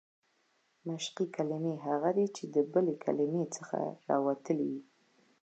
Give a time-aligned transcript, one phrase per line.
[0.87, 3.77] مشقي کلیمې هغه دي، چي د بلي کلیمې څخه
[4.09, 4.81] راوتلي يي.